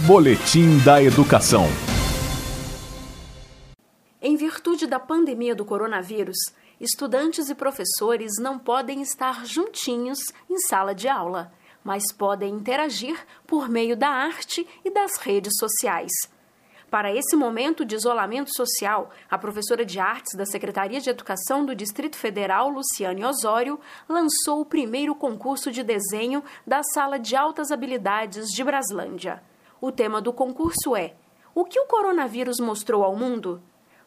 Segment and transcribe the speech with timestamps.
[0.00, 1.66] Boletim da Educação.
[4.20, 6.36] Em virtude da pandemia do coronavírus,
[6.80, 10.18] estudantes e professores não podem estar juntinhos
[10.50, 11.52] em sala de aula,
[11.84, 16.10] mas podem interagir por meio da arte e das redes sociais.
[16.90, 21.74] Para esse momento de isolamento social, a professora de artes da Secretaria de Educação do
[21.74, 28.48] Distrito Federal, Luciane Osório, lançou o primeiro concurso de desenho da Sala de Altas Habilidades
[28.48, 29.40] de Braslândia.
[29.86, 31.12] O tema do concurso é:
[31.54, 33.60] O que o coronavírus mostrou ao mundo?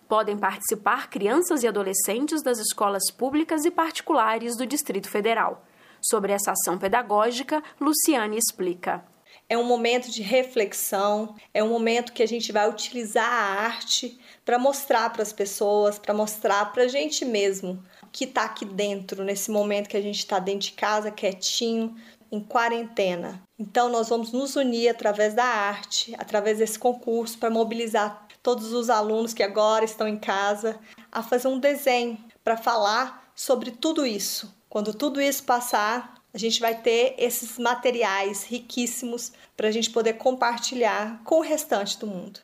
[0.08, 5.63] Podem participar crianças e adolescentes das escolas públicas e particulares do Distrito Federal.
[6.02, 9.05] Sobre essa ação pedagógica, Luciane explica
[9.50, 14.20] é um momento de reflexão, é um momento que a gente vai utilizar a arte
[14.44, 19.24] para mostrar para as pessoas, para mostrar para a gente mesmo que está aqui dentro,
[19.24, 21.96] nesse momento que a gente está dentro de casa, quietinho,
[22.32, 23.41] em quarentena.
[23.58, 28.90] Então, nós vamos nos unir através da arte, através desse concurso, para mobilizar todos os
[28.90, 30.80] alunos que agora estão em casa
[31.12, 34.54] a fazer um desenho para falar sobre tudo isso.
[34.70, 40.13] Quando tudo isso passar, a gente vai ter esses materiais riquíssimos para a gente poder
[40.13, 42.41] compartilhar com o restante do mundo.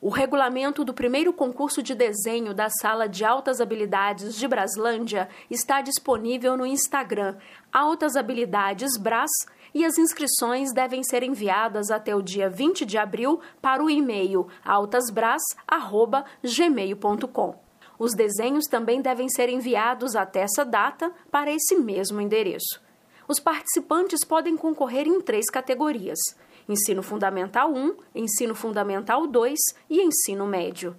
[0.00, 5.82] O regulamento do primeiro concurso de desenho da Sala de Altas Habilidades de Braslândia está
[5.82, 7.36] disponível no Instagram
[7.70, 9.28] Altas Habilidades Bras
[9.74, 14.48] e as inscrições devem ser enviadas até o dia 20 de abril para o e-mail
[14.64, 17.56] altasbras@gmail.com.
[17.98, 22.88] Os desenhos também devem ser enviados até essa data para esse mesmo endereço.
[23.28, 26.18] Os participantes podem concorrer em três categorias:
[26.66, 29.58] Ensino Fundamental 1, Ensino Fundamental 2
[29.90, 30.96] e Ensino Médio.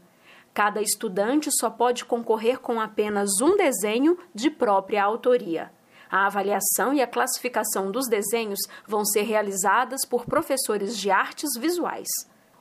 [0.53, 5.72] Cada estudante só pode concorrer com apenas um desenho de própria autoria.
[6.11, 12.07] A avaliação e a classificação dos desenhos vão ser realizadas por professores de artes visuais.